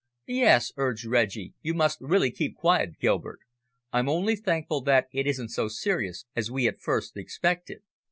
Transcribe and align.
"Yes," 0.25 0.71
urged 0.77 1.05
Reggie, 1.05 1.53
"you 1.61 1.75
must 1.75 2.01
really 2.01 2.31
keep 2.31 2.55
quiet, 2.55 2.97
Gilbert. 2.97 3.41
I'm 3.93 4.09
only 4.09 4.35
thankful 4.35 4.81
that 4.81 5.05
it 5.11 5.27
isn't 5.27 5.49
so 5.49 5.67
serious 5.67 6.25
as 6.35 6.49
we 6.49 6.67
at 6.67 6.81
first 6.81 7.15
expected. 7.15 7.83